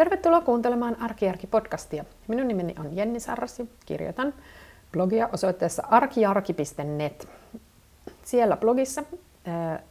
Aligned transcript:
Tervetuloa 0.00 0.40
kuuntelemaan 0.40 0.96
Arkiarki-podcastia. 1.00 2.04
Minun 2.28 2.48
nimeni 2.48 2.74
on 2.78 2.96
Jenni 2.96 3.20
Sarrasi. 3.20 3.70
Kirjoitan 3.86 4.34
blogia 4.92 5.28
osoitteessa 5.32 5.82
arkiarki.net. 5.90 7.28
Siellä 8.22 8.56
blogissa, 8.56 9.02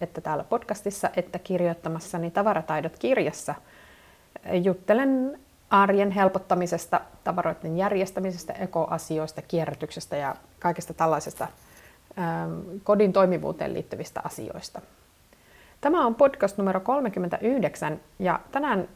että 0.01 0.21
täällä 0.21 0.43
podcastissa, 0.43 1.09
että 1.15 1.39
kirjoittamassani 1.39 2.31
Tavarataidot 2.31 2.99
kirjassa 2.99 3.55
juttelen 4.63 5.39
arjen 5.69 6.11
helpottamisesta, 6.11 7.01
tavaroiden 7.23 7.77
järjestämisestä, 7.77 8.53
ekoasioista, 8.53 9.41
kierrätyksestä 9.41 10.17
ja 10.17 10.35
kaikesta 10.59 10.93
tällaisesta 10.93 11.47
kodin 12.83 13.13
toimivuuteen 13.13 13.73
liittyvistä 13.73 14.21
asioista. 14.23 14.81
Tämä 15.81 16.05
on 16.05 16.15
podcast 16.15 16.57
numero 16.57 16.79
39 16.79 17.99
ja 18.19 18.39
tänään 18.51 18.87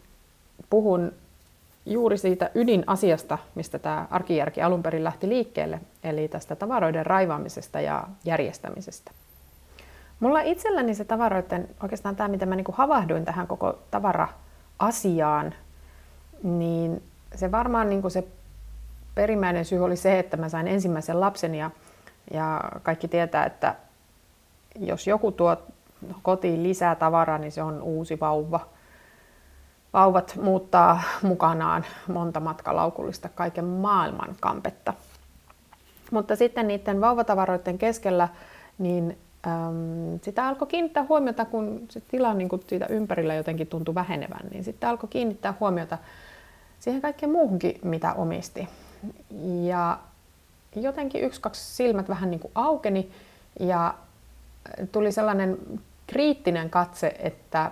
puhun 0.69 1.11
juuri 1.85 2.17
siitä 2.17 2.51
ydinasiasta, 2.55 3.37
mistä 3.55 3.79
tämä 3.79 4.07
arkijärki 4.11 4.61
alun 4.61 4.83
perin 4.83 5.03
lähti 5.03 5.29
liikkeelle, 5.29 5.79
eli 6.03 6.27
tästä 6.27 6.55
tavaroiden 6.55 7.05
raivaamisesta 7.05 7.81
ja 7.81 8.03
järjestämisestä. 8.25 9.11
Mulla 10.19 10.41
itselläni 10.41 10.95
se 10.95 11.05
tavaroiden, 11.05 11.69
oikeastaan 11.83 12.15
tämä, 12.15 12.27
mitä 12.27 12.45
mä 12.45 12.55
niin 12.55 12.65
havahduin 12.71 13.25
tähän 13.25 13.47
koko 13.47 13.79
tavara-asiaan, 13.91 15.53
niin 16.43 17.03
se 17.35 17.51
varmaan 17.51 17.89
niin 17.89 18.11
se 18.11 18.23
perimmäinen 19.15 19.65
syy 19.65 19.83
oli 19.83 19.95
se, 19.95 20.19
että 20.19 20.37
mä 20.37 20.49
sain 20.49 20.67
ensimmäisen 20.67 21.19
lapsen 21.19 21.55
ja, 21.55 21.71
ja 22.33 22.61
kaikki 22.83 23.07
tietää, 23.07 23.45
että 23.45 23.75
jos 24.79 25.07
joku 25.07 25.31
tuo 25.31 25.57
kotiin 26.21 26.63
lisää 26.63 26.95
tavaraa, 26.95 27.37
niin 27.37 27.51
se 27.51 27.63
on 27.63 27.81
uusi 27.81 28.19
vauva– 28.19 28.59
vauvat 29.93 30.35
muuttaa 30.41 31.03
mukanaan 31.21 31.85
monta 32.07 32.39
matkalaukullista 32.39 33.29
kaiken 33.29 33.65
maailman 33.65 34.35
kampetta. 34.39 34.93
Mutta 36.11 36.35
sitten 36.35 36.67
niiden 36.67 37.01
vauvatavaroiden 37.01 37.77
keskellä 37.77 38.27
niin 38.77 39.17
äm, 39.47 40.19
sitä 40.21 40.47
alkoi 40.47 40.67
kiinnittää 40.67 41.05
huomiota, 41.09 41.45
kun 41.45 41.81
se 41.89 42.01
tila 42.01 42.33
niin 42.33 42.49
kun 42.49 42.63
siitä 42.67 42.85
ympärillä 42.85 43.33
jotenkin 43.33 43.67
tuntui 43.67 43.95
vähenevän, 43.95 44.47
niin 44.51 44.63
sitten 44.63 44.89
alkoi 44.89 45.09
kiinnittää 45.09 45.53
huomiota 45.59 45.97
siihen 46.79 47.01
kaikkeen 47.01 47.31
muuhunkin, 47.31 47.79
mitä 47.83 48.13
omisti. 48.13 48.69
Ja 49.63 49.99
jotenkin 50.75 51.23
yksi, 51.23 51.41
kaksi 51.41 51.75
silmät 51.75 52.09
vähän 52.09 52.31
niin 52.31 52.39
kuin 52.39 52.51
aukeni 52.55 53.11
ja 53.59 53.93
tuli 54.91 55.11
sellainen 55.11 55.57
kriittinen 56.07 56.69
katse, 56.69 57.15
että 57.19 57.71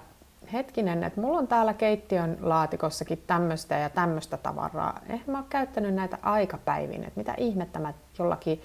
hetkinen, 0.53 1.03
että 1.03 1.21
mulla 1.21 1.39
on 1.39 1.47
täällä 1.47 1.73
keittiön 1.73 2.37
laatikossakin 2.41 3.23
tämmöistä 3.27 3.77
ja 3.77 3.89
tämmöistä 3.89 4.37
tavaraa. 4.37 4.99
Ehkä 5.09 5.31
mä 5.31 5.37
oon 5.37 5.47
käyttänyt 5.49 5.95
näitä 5.95 6.17
aikapäivin, 6.21 7.03
että 7.03 7.19
mitä 7.19 7.33
ihmettä 7.37 7.79
mä 7.79 7.93
jollakin 8.19 8.61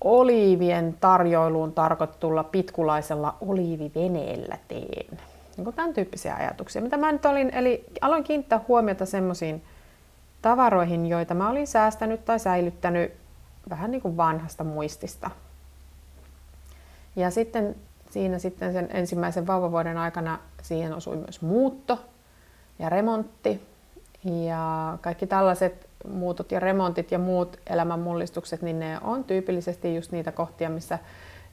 oliivien 0.00 0.96
tarjoiluun 1.00 1.72
tarkoittulla 1.72 2.44
pitkulaisella 2.44 3.36
oliiviveneellä 3.40 4.58
teen. 4.68 5.18
Niin 5.56 5.64
kuin 5.64 5.76
tämän 5.76 5.94
tyyppisiä 5.94 6.34
ajatuksia, 6.34 6.82
mitä 6.82 6.96
mä 6.96 7.12
nyt 7.12 7.24
olin, 7.24 7.50
eli 7.54 7.84
aloin 8.00 8.24
kiinnittää 8.24 8.60
huomiota 8.68 9.06
semmoisiin 9.06 9.62
tavaroihin, 10.42 11.06
joita 11.06 11.34
mä 11.34 11.50
olin 11.50 11.66
säästänyt 11.66 12.24
tai 12.24 12.38
säilyttänyt 12.38 13.12
vähän 13.70 13.90
niin 13.90 14.00
kuin 14.00 14.16
vanhasta 14.16 14.64
muistista. 14.64 15.30
Ja 17.16 17.30
sitten 17.30 17.76
siinä 18.18 18.38
sitten 18.38 18.72
sen 18.72 18.88
ensimmäisen 18.92 19.46
vauvavuoden 19.46 19.98
aikana 19.98 20.38
siihen 20.62 20.92
osui 20.92 21.16
myös 21.16 21.42
muutto 21.42 21.98
ja 22.78 22.88
remontti. 22.88 23.62
Ja 24.24 24.98
kaikki 25.00 25.26
tällaiset 25.26 25.88
muutot 26.08 26.52
ja 26.52 26.60
remontit 26.60 27.12
ja 27.12 27.18
muut 27.18 27.60
elämänmullistukset, 27.66 28.62
niin 28.62 28.78
ne 28.78 28.98
on 29.02 29.24
tyypillisesti 29.24 29.94
just 29.94 30.12
niitä 30.12 30.32
kohtia, 30.32 30.70
missä 30.70 30.98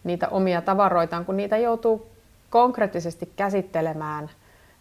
niitä 0.03 0.27
omia 0.27 0.61
tavaroitaan, 0.61 1.25
kun 1.25 1.37
niitä 1.37 1.57
joutuu 1.57 2.07
konkreettisesti 2.49 3.33
käsittelemään, 3.35 4.29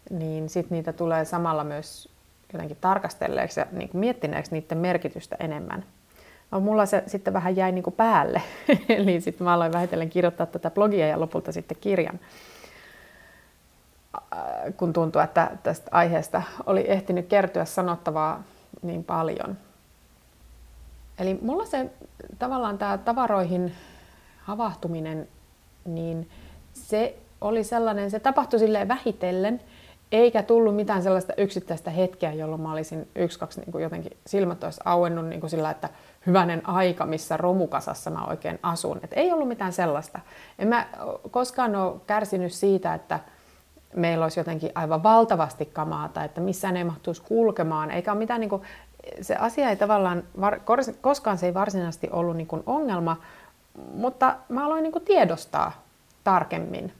niin 0.09 0.49
sitten 0.49 0.75
niitä 0.75 0.93
tulee 0.93 1.25
samalla 1.25 1.63
myös 1.63 2.09
jotenkin 2.53 2.77
tarkastelleeksi 2.81 3.59
ja 3.59 3.65
niin 3.71 3.89
miettineeksi 3.93 4.51
niiden 4.51 4.77
merkitystä 4.77 5.35
enemmän. 5.39 5.85
No, 6.55 6.61
mulla 6.61 6.85
se 6.85 7.03
sitten 7.07 7.33
vähän 7.33 7.55
jäi 7.55 7.71
niin 7.71 7.83
kuin 7.83 7.93
päälle, 7.93 8.41
eli 8.89 9.21
sitten 9.21 9.45
mä 9.45 9.53
aloin 9.53 9.73
vähitellen 9.73 10.09
kirjoittaa 10.09 10.45
tätä 10.45 10.71
blogia 10.71 11.07
ja 11.07 11.19
lopulta 11.19 11.51
sitten 11.51 11.77
kirjan, 11.81 12.19
kun 14.77 14.93
tuntui, 14.93 15.23
että 15.23 15.51
tästä 15.63 15.89
aiheesta 15.91 16.41
oli 16.65 16.85
ehtinyt 16.87 17.27
kertyä 17.27 17.65
sanottavaa 17.65 18.43
niin 18.81 19.03
paljon. 19.03 19.57
Eli 21.19 21.39
mulla 21.41 21.65
se 21.65 21.89
tavallaan 22.39 22.77
tämä 22.77 22.97
tavaroihin 22.97 23.73
havahtuminen, 24.41 25.27
niin 25.85 26.29
se 26.73 27.17
oli 27.41 27.63
sellainen, 27.63 28.11
se 28.11 28.19
tapahtui 28.19 28.59
silleen 28.59 28.87
vähitellen, 28.87 29.61
eikä 30.11 30.43
tullut 30.43 30.75
mitään 30.75 31.03
sellaista 31.03 31.33
yksittäistä 31.37 31.91
hetkeä, 31.91 32.33
jolloin 32.33 32.61
mä 32.61 32.71
olisin 32.71 33.07
yksi, 33.15 33.39
kaksi 33.39 33.59
niin 33.61 33.71
kuin 33.71 33.83
jotenkin 33.83 34.17
silmät 34.27 34.63
olisi 34.63 34.81
auennut 34.85 35.25
niin 35.27 35.39
kuin 35.39 35.49
sillä, 35.49 35.71
että 35.71 35.89
hyvänen 36.27 36.69
aika, 36.69 37.05
missä 37.05 37.37
romukasassa 37.37 38.09
mä 38.09 38.25
oikein 38.25 38.59
asun. 38.63 38.99
Et 39.03 39.13
ei 39.13 39.31
ollut 39.31 39.47
mitään 39.47 39.73
sellaista. 39.73 40.19
En 40.59 40.67
mä 40.67 40.87
koskaan 41.31 41.75
ole 41.75 41.95
kärsinyt 42.07 42.53
siitä, 42.53 42.93
että 42.93 43.19
meillä 43.95 44.25
olisi 44.25 44.39
jotenkin 44.39 44.71
aivan 44.75 45.03
valtavasti 45.03 45.65
kamaa 45.65 46.09
tai 46.09 46.25
että 46.25 46.41
missään 46.41 46.77
ei 46.77 46.83
mahtuisi 46.83 47.21
kulkemaan. 47.21 47.91
Eikä 47.91 48.11
ole 48.11 48.19
mitään, 48.19 48.39
niin 48.39 48.49
kuin, 48.49 48.61
se 49.21 49.35
asia 49.35 49.69
ei 49.69 49.75
tavallaan, 49.75 50.23
koskaan 51.01 51.37
se 51.37 51.45
ei 51.45 51.53
varsinaisesti 51.53 52.09
ollut 52.11 52.37
niin 52.37 52.47
kuin 52.47 52.63
ongelma, 52.65 53.17
mutta 53.93 54.35
mä 54.49 54.65
aloin 54.65 54.83
niin 54.83 54.93
kuin 54.93 55.05
tiedostaa 55.05 55.71
tarkemmin 56.23 56.93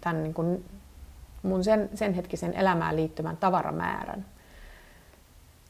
tämän 0.00 0.22
niin 0.22 0.34
kuin 0.34 0.64
mun 1.42 1.64
sen, 1.64 1.90
sen 1.94 2.14
hetkisen 2.14 2.54
elämään 2.54 2.96
liittyvän 2.96 3.36
tavaramäärän. 3.36 4.24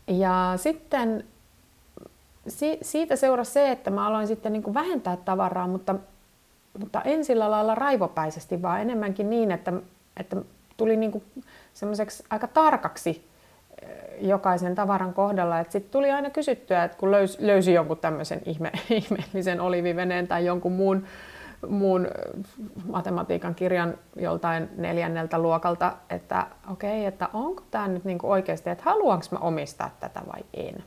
Ja 0.06 0.52
sitten 0.56 1.24
si, 2.48 2.78
siitä 2.82 3.16
seurasi 3.16 3.52
se, 3.52 3.70
että 3.70 3.90
mä 3.90 4.06
aloin 4.06 4.26
sitten 4.26 4.52
niin 4.52 4.62
kuin 4.62 4.74
vähentää 4.74 5.16
tavaraa, 5.16 5.66
mutta, 5.66 5.94
mutta 6.78 7.02
en 7.02 7.24
sillä 7.24 7.50
lailla 7.50 7.74
raivopäisesti, 7.74 8.62
vaan 8.62 8.80
enemmänkin 8.80 9.30
niin, 9.30 9.50
että, 9.50 9.72
että 10.16 10.36
tuli 10.76 10.96
niin 10.96 11.12
kuin 11.12 11.24
semmoiseksi 11.74 12.24
aika 12.30 12.46
tarkaksi 12.46 13.28
eh, 13.82 13.88
jokaisen 14.20 14.74
tavaran 14.74 15.14
kohdalla. 15.14 15.62
Sitten 15.62 15.92
tuli 15.92 16.10
aina 16.10 16.30
kysyttyä, 16.30 16.84
että 16.84 16.96
kun 16.96 17.10
löysi, 17.10 17.46
löysi 17.46 17.72
jonkun 17.72 17.98
tämmöisen 17.98 18.42
ihme, 18.44 18.72
ihmeellisen 18.90 19.60
oliviveneen 19.60 20.28
tai 20.28 20.46
jonkun 20.46 20.72
muun 20.72 21.06
muun 21.68 22.08
matematiikan 22.86 23.54
kirjan 23.54 23.94
joltain 24.16 24.68
neljänneltä 24.76 25.38
luokalta, 25.38 25.96
että 26.10 26.46
okei, 26.70 26.98
okay, 26.98 27.04
että 27.04 27.28
onko 27.32 27.62
tämä 27.70 27.88
nyt 27.88 28.04
niinku 28.04 28.30
oikeasti, 28.30 28.70
että 28.70 28.84
haluanko 28.84 29.26
mä 29.30 29.38
omistaa 29.38 29.90
tätä 30.00 30.20
vai 30.26 30.44
en. 30.54 30.84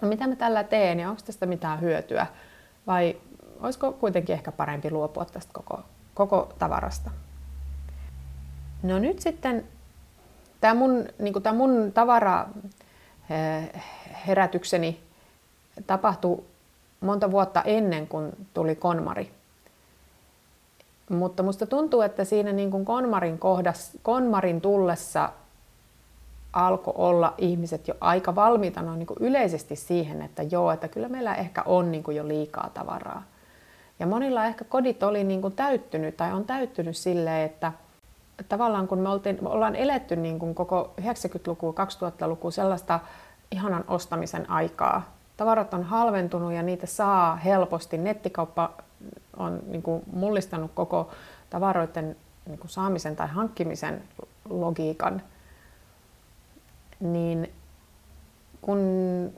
No 0.00 0.08
mitä 0.08 0.26
mä 0.26 0.36
tällä 0.36 0.64
teen 0.64 1.00
ja 1.00 1.10
onko 1.10 1.22
tästä 1.24 1.46
mitään 1.46 1.80
hyötyä 1.80 2.26
vai 2.86 3.16
olisiko 3.60 3.92
kuitenkin 3.92 4.34
ehkä 4.34 4.52
parempi 4.52 4.90
luopua 4.90 5.24
tästä 5.24 5.52
koko, 5.52 5.80
koko 6.14 6.52
tavarasta. 6.58 7.10
No 8.82 8.98
nyt 8.98 9.20
sitten 9.20 9.64
tämä 10.60 10.74
mun, 10.74 11.04
niin 11.18 11.42
tämä 11.42 11.56
mun 11.56 11.92
tavara 11.94 12.46
eh, 13.30 13.82
herätykseni 14.26 15.00
tapahtui 15.86 16.44
monta 17.00 17.30
vuotta 17.30 17.62
ennen 17.62 18.06
kuin 18.06 18.32
tuli 18.54 18.74
konmari. 18.74 19.37
Mutta 21.08 21.42
musta 21.42 21.66
tuntuu, 21.66 22.00
että 22.00 22.24
siinä 22.24 22.52
niin 22.52 22.70
kuin 22.70 22.84
konmarin, 22.84 23.38
kohdas, 23.38 23.98
konmarin 24.02 24.60
tullessa 24.60 25.30
alkoi 26.52 26.94
olla 26.96 27.34
ihmiset 27.38 27.88
jo 27.88 27.94
aika 28.00 28.34
valmiita 28.34 28.82
noin 28.82 28.98
niin 28.98 29.06
kuin 29.06 29.18
yleisesti 29.20 29.76
siihen, 29.76 30.22
että 30.22 30.42
joo, 30.42 30.72
että 30.72 30.88
kyllä 30.88 31.08
meillä 31.08 31.34
ehkä 31.34 31.62
on 31.62 31.92
niin 31.92 32.02
kuin 32.02 32.16
jo 32.16 32.28
liikaa 32.28 32.70
tavaraa. 32.74 33.22
Ja 33.98 34.06
monilla 34.06 34.44
ehkä 34.44 34.64
kodit 34.64 35.02
oli 35.02 35.24
niin 35.24 35.42
kuin 35.42 35.54
täyttynyt 35.54 36.16
tai 36.16 36.32
on 36.32 36.44
täyttynyt 36.44 36.96
silleen, 36.96 37.46
että 37.46 37.72
tavallaan 38.48 38.88
kun 38.88 38.98
me 38.98 39.08
oltiin, 39.08 39.38
ollaan 39.46 39.76
eletty 39.76 40.16
niin 40.16 40.38
kuin 40.38 40.54
koko 40.54 40.94
90-lukua, 41.00 41.72
2000-lukua 41.72 42.50
sellaista 42.50 43.00
ihanan 43.50 43.84
ostamisen 43.88 44.50
aikaa. 44.50 45.02
Tavarat 45.36 45.74
on 45.74 45.82
halventunut 45.82 46.52
ja 46.52 46.62
niitä 46.62 46.86
saa 46.86 47.36
helposti. 47.36 47.98
Nettikauppa 47.98 48.70
on 49.38 49.62
niin 49.66 49.82
kuin 49.82 50.02
mullistanut 50.12 50.70
koko 50.74 51.10
tavaroiden 51.50 52.16
niin 52.46 52.58
kuin 52.58 52.70
saamisen 52.70 53.16
tai 53.16 53.28
hankkimisen 53.28 54.02
logiikan, 54.48 55.22
niin 57.00 57.52
kun 58.60 58.80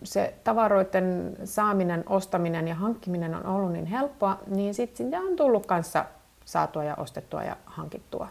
se 0.02 0.34
tavaroiden 0.44 1.36
saaminen, 1.44 2.04
ostaminen 2.08 2.68
ja 2.68 2.74
hankkiminen 2.74 3.34
on 3.34 3.46
ollut 3.46 3.72
niin 3.72 3.86
helppoa, 3.86 4.38
niin 4.46 4.74
sitten 4.74 5.06
sitä 5.06 5.18
on 5.18 5.36
tullut 5.36 5.66
kanssa 5.66 6.04
saatua 6.44 6.84
ja 6.84 6.94
ostettua 6.96 7.42
ja 7.42 7.56
hankittua. 7.66 8.28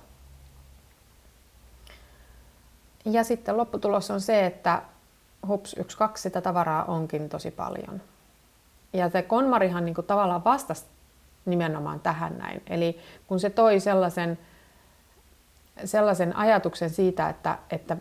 Ja 3.05 3.23
sitten 3.23 3.57
lopputulos 3.57 4.11
on 4.11 4.21
se, 4.21 4.45
että 4.45 4.81
hups, 5.47 5.75
yksi, 5.79 5.97
kaksi 5.97 6.21
sitä 6.21 6.41
tavaraa 6.41 6.85
onkin 6.85 7.29
tosi 7.29 7.51
paljon. 7.51 8.01
Ja 8.93 9.09
se 9.09 9.21
konmarihan 9.21 9.85
niin 9.85 9.95
kuin 9.95 10.07
tavallaan 10.07 10.43
vastasi 10.43 10.85
nimenomaan 11.45 11.99
tähän 11.99 12.37
näin. 12.37 12.61
Eli 12.69 12.99
kun 13.27 13.39
se 13.39 13.49
toi 13.49 13.79
sellaisen, 13.79 14.39
sellaisen 15.85 16.35
ajatuksen 16.35 16.89
siitä, 16.89 17.29
että, 17.29 17.57
että, 17.71 17.97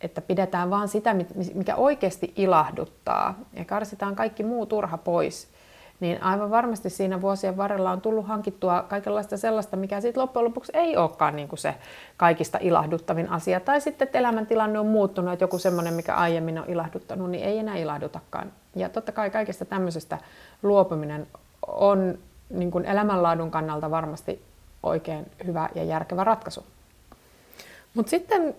että 0.00 0.20
pidetään 0.20 0.70
vaan 0.70 0.88
sitä, 0.88 1.14
mikä 1.54 1.76
oikeasti 1.76 2.32
ilahduttaa 2.36 3.38
ja 3.52 3.64
karsitaan 3.64 4.16
kaikki 4.16 4.42
muu 4.42 4.66
turha 4.66 4.98
pois, 4.98 5.48
niin 6.00 6.22
aivan 6.22 6.50
varmasti 6.50 6.90
siinä 6.90 7.20
vuosien 7.20 7.56
varrella 7.56 7.90
on 7.90 8.00
tullut 8.00 8.26
hankittua 8.26 8.84
kaikenlaista 8.88 9.36
sellaista, 9.36 9.76
mikä 9.76 10.00
sitten 10.00 10.20
loppujen 10.20 10.44
lopuksi 10.44 10.72
ei 10.74 10.96
olekaan 10.96 11.36
niin 11.36 11.48
kuin 11.48 11.58
se 11.58 11.74
kaikista 12.16 12.58
ilahduttavin 12.60 13.30
asia. 13.30 13.60
Tai 13.60 13.80
sitten, 13.80 14.06
että 14.06 14.18
elämäntilanne 14.18 14.78
on 14.78 14.86
muuttunut, 14.86 15.32
että 15.32 15.42
joku 15.42 15.58
semmoinen, 15.58 15.94
mikä 15.94 16.14
aiemmin 16.14 16.58
on 16.58 16.64
ilahduttanut, 16.68 17.30
niin 17.30 17.44
ei 17.44 17.58
enää 17.58 17.76
ilahdutakaan. 17.76 18.52
Ja 18.76 18.88
totta 18.88 19.12
kai 19.12 19.30
kaikesta 19.30 19.64
tämmöisestä 19.64 20.18
luopuminen 20.62 21.26
on 21.66 22.18
niin 22.50 22.70
kuin 22.70 22.84
elämänlaadun 22.84 23.50
kannalta 23.50 23.90
varmasti 23.90 24.42
oikein 24.82 25.26
hyvä 25.46 25.68
ja 25.74 25.84
järkevä 25.84 26.24
ratkaisu. 26.24 26.66
Mutta 27.94 28.10
sitten 28.10 28.54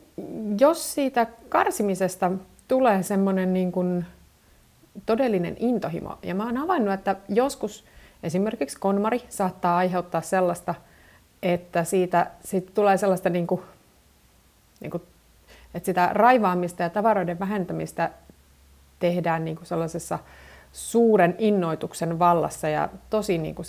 jos 0.60 0.94
siitä 0.94 1.28
karsimisesta 1.50 2.32
tulee 2.68 3.04
semmoinen 3.04 3.54
niin 3.54 3.72
kuin 3.72 4.06
todellinen 5.06 5.56
intohimo. 5.60 6.18
Ja 6.24 6.36
mä 6.36 6.46
oon 6.46 6.58
havainnut, 6.58 6.94
että 6.94 7.16
joskus 7.30 7.86
esimerkiksi 8.24 8.80
konmari 8.80 9.24
saattaa 9.30 9.78
aiheuttaa 9.78 10.22
sellaista, 10.22 10.76
että 11.44 11.84
siitä, 11.84 12.32
siitä 12.44 12.72
tulee 12.74 12.98
sellaista, 12.98 13.30
niin 13.30 13.48
kuin, 13.48 13.62
niin 14.80 14.92
kuin, 14.92 15.04
että 15.74 15.86
sitä 15.86 16.10
raivaamista 16.14 16.84
ja 16.84 16.90
tavaroiden 16.90 17.40
vähentämistä 17.40 18.12
tehdään 19.00 19.46
niin 19.46 19.56
kuin 19.56 19.66
sellaisessa 19.66 20.20
suuren 20.76 21.36
innoituksen 21.38 22.20
vallassa 22.20 22.70
ja 22.70 22.90
tosi 23.10 23.38
niin 23.38 23.56
kuin 23.56 23.66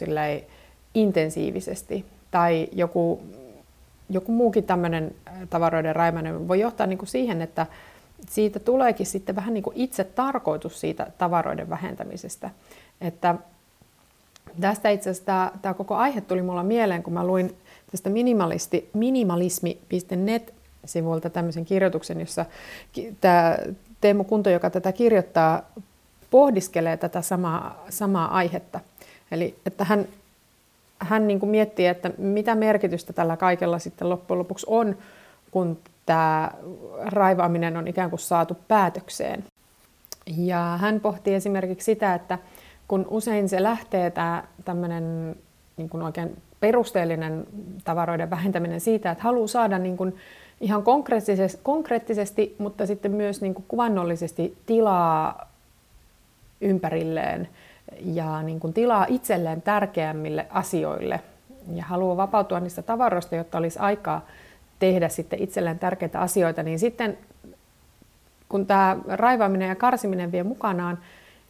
intensiivisesti. 0.94 2.04
Tai 2.30 2.68
joku, 2.72 3.22
joku 4.10 4.32
muukin 4.32 4.64
tämmöinen 4.64 5.14
tavaroiden 5.50 5.96
raivaaminen 5.96 6.48
voi 6.48 6.60
johtaa 6.60 6.86
niin 6.86 6.98
kuin 6.98 7.08
siihen, 7.08 7.42
että 7.42 7.66
siitä 8.28 8.58
tuleekin 8.58 9.06
sitten 9.06 9.36
vähän 9.36 9.54
niin 9.54 9.62
kuin 9.62 9.76
itse 9.76 10.04
tarkoitus 10.04 10.80
siitä 10.80 11.06
tavaroiden 11.18 11.70
vähentämisestä. 11.70 12.50
Että 13.00 13.34
tästä 14.60 14.90
itse 14.90 15.10
asiassa 15.10 15.26
tämä, 15.26 15.52
tämä 15.62 15.74
koko 15.74 15.94
aihe 15.94 16.20
tuli 16.20 16.42
mulla 16.42 16.62
mieleen, 16.62 17.02
kun 17.02 17.12
mä 17.12 17.26
luin 17.26 17.56
tästä 17.90 18.10
minimalisti, 18.10 18.90
minimalismi.net-sivulta 18.92 21.30
tämmöisen 21.30 21.64
kirjoituksen, 21.64 22.20
jossa 22.20 22.44
tämä 23.20 23.56
Teemu 24.00 24.24
Kunto, 24.24 24.50
joka 24.50 24.70
tätä 24.70 24.92
kirjoittaa, 24.92 25.62
pohdiskelee 26.30 26.96
tätä 26.96 27.22
samaa, 27.22 27.84
samaa 27.88 28.34
aihetta. 28.34 28.80
Eli 29.30 29.54
että 29.66 29.84
hän, 29.84 30.06
hän 30.98 31.26
niin 31.28 31.40
kuin 31.40 31.50
miettii, 31.50 31.86
että 31.86 32.10
mitä 32.18 32.54
merkitystä 32.54 33.12
tällä 33.12 33.36
kaikella 33.36 33.78
sitten 33.78 34.10
loppujen 34.10 34.38
lopuksi 34.38 34.66
on, 34.68 34.96
kun 35.50 35.78
tämä 36.06 36.50
raivaaminen 37.04 37.76
on 37.76 37.88
ikään 37.88 38.10
kuin 38.10 38.20
saatu 38.20 38.56
päätökseen. 38.68 39.44
Ja 40.36 40.78
hän 40.80 41.00
pohti 41.00 41.34
esimerkiksi 41.34 41.84
sitä, 41.84 42.14
että 42.14 42.38
kun 42.88 43.06
usein 43.10 43.48
se 43.48 43.62
lähtee 43.62 44.10
tämä 44.10 44.44
tämmöinen 44.64 45.36
niin 45.76 45.88
kuin 45.88 46.02
oikein 46.02 46.36
perusteellinen 46.60 47.46
tavaroiden 47.84 48.30
vähentäminen 48.30 48.80
siitä, 48.80 49.10
että 49.10 49.24
haluaa 49.24 49.46
saada 49.46 49.78
niin 49.78 49.96
kuin 49.96 50.16
ihan 50.60 50.82
konkreettisesti, 50.82 51.60
konkreettisesti, 51.62 52.56
mutta 52.58 52.86
sitten 52.86 53.12
myös 53.12 53.40
niin 53.40 53.54
kuin 53.54 53.64
kuvannollisesti 53.68 54.56
tilaa 54.66 55.48
ympärilleen 56.60 57.48
ja 58.00 58.42
niin 58.42 58.60
kuin 58.60 58.72
tilaa 58.72 59.06
itselleen 59.08 59.62
tärkeämmille 59.62 60.46
asioille 60.50 61.20
ja 61.74 61.84
haluaa 61.84 62.16
vapautua 62.16 62.60
niistä 62.60 62.82
tavaroista, 62.82 63.36
jotta 63.36 63.58
olisi 63.58 63.78
aikaa 63.78 64.26
tehdä 64.78 65.08
sitten 65.08 65.42
itselleen 65.42 65.78
tärkeitä 65.78 66.20
asioita, 66.20 66.62
niin 66.62 66.78
sitten 66.78 67.18
kun 68.48 68.66
tämä 68.66 68.96
raivaaminen 69.08 69.68
ja 69.68 69.74
karsiminen 69.74 70.32
vie 70.32 70.42
mukanaan, 70.42 70.98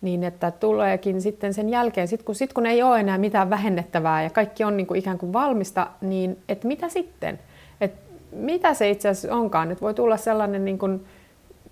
niin 0.00 0.24
että 0.24 0.50
tuleekin 0.50 1.22
sitten 1.22 1.54
sen 1.54 1.68
jälkeen, 1.68 2.08
sit 2.08 2.22
kun, 2.22 2.34
sit 2.34 2.52
kun 2.52 2.66
ei 2.66 2.82
ole 2.82 3.00
enää 3.00 3.18
mitään 3.18 3.50
vähennettävää 3.50 4.22
ja 4.22 4.30
kaikki 4.30 4.64
on 4.64 4.76
niin 4.76 4.86
kuin 4.86 4.98
ikään 4.98 5.18
kuin 5.18 5.32
valmista, 5.32 5.86
niin 6.00 6.38
että 6.48 6.68
mitä 6.68 6.88
sitten? 6.88 7.38
Et 7.80 7.92
mitä 8.32 8.74
se 8.74 8.90
itse 8.90 9.08
asiassa 9.08 9.36
onkaan? 9.36 9.70
Et 9.70 9.82
voi 9.82 9.94
tulla 9.94 10.16
sellainen 10.16 10.64
niin 10.64 10.78
kuin, 10.78 11.06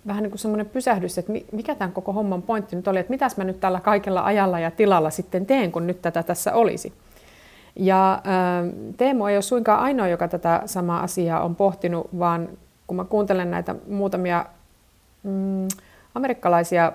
vähän 0.06 0.23
niin 0.23 0.31
kuin 0.31 0.39
semmoinen 0.39 0.67
pysähdys, 0.67 1.19
että 1.19 1.33
mikä 1.53 1.75
tämän 1.75 1.93
koko 1.93 2.12
homman 2.12 2.43
pointti 2.43 2.77
nyt 2.77 2.89
oli, 2.89 2.99
että 2.99 3.11
mitäs 3.11 3.37
mä 3.37 3.45
nyt 3.45 3.61
tällä 3.61 3.81
kaikella 3.81 4.25
ajalla 4.25 4.61
ja 4.61 4.71
tilalla 4.71 5.11
sitten 5.11 5.47
teen, 5.47 5.73
kun 5.73 5.87
nyt 5.87 6.03
tätä 6.03 6.23
tässä 6.23 6.55
olisi. 6.55 6.93
Ja 7.77 8.12
äh, 8.15 8.23
Teemu 8.97 9.27
ei 9.27 9.37
ole 9.37 9.43
suinkaan 9.43 9.81
ainoa, 9.81 10.09
joka 10.09 10.29
tätä 10.29 10.62
samaa 10.67 11.01
asiaa 11.03 11.45
on 11.45 11.56
pohtinut, 11.56 12.09
vaan 12.19 12.49
kun 12.87 12.97
mä 12.97 13.05
kuuntelen 13.05 13.51
näitä 13.51 13.75
muutamia 13.89 14.47
mm, 15.23 15.69
amerikkalaisia 16.15 16.93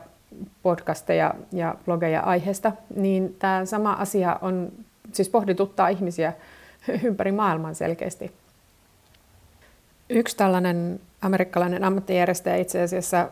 podcasteja 0.63 1.33
ja 1.51 1.75
blogeja 1.85 2.21
aiheesta, 2.21 2.71
niin 2.95 3.35
tämä 3.39 3.65
sama 3.65 3.93
asia 3.93 4.39
on, 4.41 4.71
siis 5.11 5.29
pohdituttaa 5.29 5.87
ihmisiä 5.87 6.33
ympäri 7.03 7.31
maailman 7.31 7.75
selkeästi. 7.75 8.31
Yksi 10.09 10.37
tällainen 10.37 10.99
amerikkalainen 11.21 11.83
ammattijärjestäjä 11.83 12.55
itse 12.55 12.81
asiassa 12.81 13.29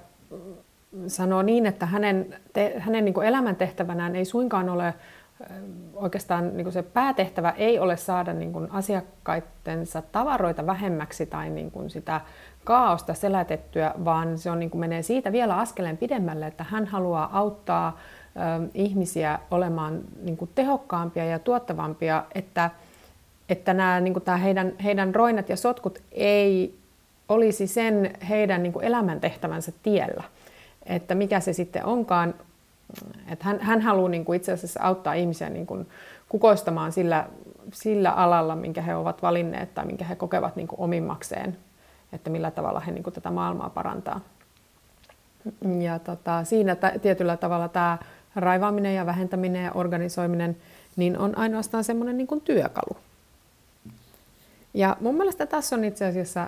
sanoo 1.08 1.42
niin, 1.42 1.66
että 1.66 1.86
hänen, 1.86 2.36
te, 2.54 2.76
hänen 2.80 3.06
niin 3.06 3.24
elämäntehtävänään 3.24 4.16
ei 4.16 4.26
suinkaan 4.26 4.70
ole 4.70 4.94
oikeastaan 5.96 6.58
niin 6.58 6.72
se 6.72 6.84
päätehtävä 6.84 7.50
ei 7.50 7.80
ole 7.80 7.98
saada 7.98 8.34
niin 8.34 8.54
kuin 8.54 8.72
asiakkaitensa 8.72 10.02
tavaroita 10.02 10.66
vähemmäksi 10.66 11.26
tai 11.26 11.50
niin 11.50 11.72
kuin 11.72 11.90
sitä 11.90 12.22
kaaosta 12.64 13.14
selätettyä, 13.14 13.94
vaan 14.06 14.38
se 14.38 14.52
on, 14.52 14.60
niin 14.60 14.70
kuin 14.70 14.80
menee 14.80 15.02
siitä 15.02 15.32
vielä 15.32 15.58
askeleen 15.58 15.98
pidemmälle, 15.98 16.48
että 16.48 16.66
hän 16.70 16.86
haluaa 16.86 17.30
auttaa 17.38 17.98
ö, 18.36 18.68
ihmisiä 18.74 19.40
olemaan 19.52 20.02
niin 20.24 20.38
kuin 20.38 20.52
tehokkaampia 20.56 21.26
ja 21.26 21.40
tuottavampia, 21.40 22.24
että, 22.36 22.72
että 23.50 23.74
nämä, 23.74 24.00
niin 24.00 24.14
kuin 24.14 24.24
tämä 24.24 24.38
heidän, 24.38 24.74
heidän 24.84 25.16
roinat 25.16 25.50
ja 25.50 25.58
sotkut 25.58 26.00
ei 26.12 26.78
olisi 27.30 27.68
sen 27.68 28.14
heidän 28.30 28.64
niin 28.64 28.74
kuin 28.74 28.86
elämäntehtävänsä 28.86 29.72
tiellä. 29.84 30.24
Että 30.86 31.16
mikä 31.16 31.40
se 31.40 31.54
sitten 31.54 31.86
onkaan, 31.86 32.34
että 33.32 33.46
hän, 33.46 33.60
hän 33.60 33.82
haluaa 33.82 34.10
niin 34.10 34.26
kuin 34.26 34.38
itse 34.38 34.52
asiassa 34.52 34.80
auttaa 34.84 35.14
ihmisiä 35.14 35.50
niin 35.50 35.68
kuin 35.68 35.88
kukoistamaan 36.30 36.92
sillä, 36.92 37.28
sillä 37.74 38.12
alalla, 38.12 38.56
minkä 38.56 38.82
he 38.82 38.96
ovat 38.96 39.22
valinneet 39.22 39.74
tai 39.74 39.86
minkä 39.86 40.06
he 40.06 40.16
kokevat 40.16 40.56
niin 40.56 40.68
kuin 40.68 40.80
omimmakseen, 40.80 41.58
että 42.14 42.30
millä 42.30 42.52
tavalla 42.52 42.80
he 42.80 42.92
niin 42.92 43.04
kuin 43.04 43.14
tätä 43.14 43.32
maailmaa 43.32 43.70
parantaa. 43.70 44.22
Ja 45.80 46.00
tota, 46.00 46.44
siinä 46.44 46.76
t- 46.76 47.02
tietyllä 47.02 47.38
tavalla 47.38 47.68
tämä 47.68 47.98
raivaaminen 48.36 48.96
ja 48.96 49.06
vähentäminen 49.06 49.64
ja 49.64 49.72
organisoiminen 49.74 50.58
niin 50.96 51.18
on 51.18 51.38
ainoastaan 51.38 51.84
semmoinen 51.84 52.18
niin 52.18 52.42
työkalu. 52.44 52.98
Ja 54.74 54.98
mun 55.00 55.16
mielestä 55.16 55.46
tässä 55.46 55.76
on 55.76 55.84
itse 55.84 56.06
asiassa 56.06 56.48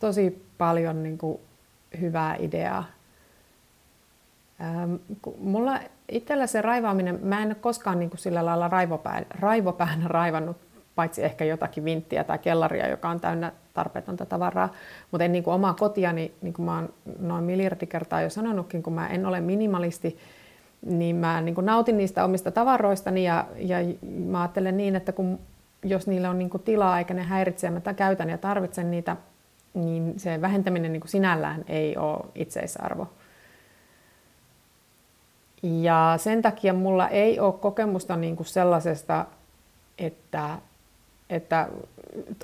tosi 0.00 0.46
paljon 0.58 1.02
niin 1.02 1.18
kuin 1.18 1.40
hyvää 2.00 2.36
ideaa 2.38 2.84
Ähm, 4.60 4.94
mulla 5.38 5.78
itsellä 6.08 6.46
se 6.46 6.62
raivaaminen, 6.62 7.18
mä 7.22 7.42
en 7.42 7.48
ole 7.48 7.54
koskaan 7.54 7.98
niin 7.98 8.10
kuin 8.10 8.20
sillä 8.20 8.44
lailla 8.44 8.68
raivopään, 8.68 9.26
raivopäänä 9.40 10.08
raivannut, 10.08 10.56
paitsi 10.94 11.24
ehkä 11.24 11.44
jotakin 11.44 11.84
vinttiä 11.84 12.24
tai 12.24 12.38
kellaria, 12.38 12.88
joka 12.88 13.08
on 13.08 13.20
täynnä 13.20 13.52
tarpeetonta 13.74 14.26
tavaraa. 14.26 14.72
Mutta 15.10 15.24
en 15.24 15.32
niin 15.32 15.44
kuin 15.44 15.54
omaa 15.54 15.74
kotiani, 15.74 16.32
niin 16.42 16.54
kuin 16.54 16.66
mä 16.66 16.74
oon 16.74 16.88
noin 17.18 17.44
miljardi 17.44 17.86
kertaa 17.86 18.22
jo 18.22 18.30
sanonutkin, 18.30 18.82
kun 18.82 18.92
mä 18.92 19.08
en 19.08 19.26
ole 19.26 19.40
minimalisti, 19.40 20.18
niin 20.86 21.16
mä 21.16 21.40
niin 21.40 21.54
kuin 21.54 21.66
nautin 21.66 21.96
niistä 21.96 22.24
omista 22.24 22.50
tavaroistani 22.50 23.24
ja, 23.24 23.46
ja 23.56 23.76
mä 24.26 24.40
ajattelen 24.40 24.76
niin, 24.76 24.96
että 24.96 25.12
kun, 25.12 25.38
jos 25.82 26.06
niillä 26.06 26.30
on 26.30 26.38
niin 26.38 26.50
kuin 26.50 26.62
tilaa 26.62 26.98
eikä 26.98 27.14
ne 27.14 27.22
häiritse 27.22 27.66
ja 27.66 27.70
mä 27.70 27.94
käytän 27.94 28.30
ja 28.30 28.38
tarvitsen 28.38 28.90
niitä, 28.90 29.16
niin 29.74 30.20
se 30.20 30.40
vähentäminen 30.40 30.92
niin 30.92 31.00
kuin 31.00 31.10
sinällään 31.10 31.64
ei 31.68 31.96
ole 31.96 32.24
itseisarvo. 32.34 33.08
Ja 35.62 36.14
sen 36.16 36.42
takia 36.42 36.72
mulla 36.72 37.08
ei 37.08 37.40
ole 37.40 37.52
kokemusta 37.52 38.16
niin 38.16 38.36
kuin 38.36 38.46
sellaisesta, 38.46 39.26
että, 39.98 40.58
että 41.30 41.68